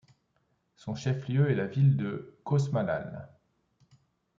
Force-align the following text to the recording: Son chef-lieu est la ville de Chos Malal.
Son 0.73 0.95
chef-lieu 0.95 1.51
est 1.51 1.55
la 1.55 1.67
ville 1.67 1.95
de 1.95 2.39
Chos 2.43 2.71
Malal. 2.71 3.29